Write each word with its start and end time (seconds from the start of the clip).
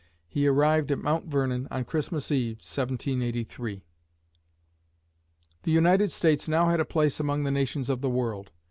He 0.27 0.47
arrived 0.47 0.91
at 0.91 0.97
Mount 0.97 1.27
Vernon 1.27 1.67
on 1.69 1.85
Christmas 1.85 2.31
eve 2.31 2.55
(1783). 2.55 3.83
The 5.61 5.71
United 5.71 6.11
States 6.11 6.49
now 6.49 6.69
had 6.69 6.79
a 6.79 6.85
place 6.85 7.19
among 7.19 7.43
the 7.43 7.51
nations 7.51 7.87
of 7.87 8.01
the 8.01 8.09
world. 8.09 8.49